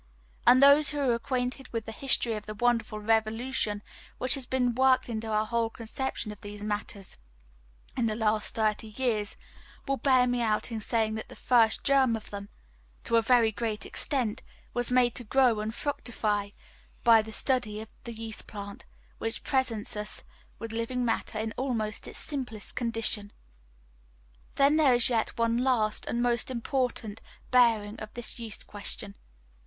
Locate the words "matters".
6.63-7.19